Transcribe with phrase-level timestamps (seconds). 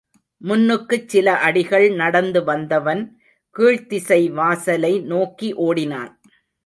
[0.41, 3.03] முன்னுக்குச் சில அடிகள் நடந்து வந்தவன்,
[3.55, 6.11] கீழ்த்திசை வாசலை நோக்கி ஓடினான்.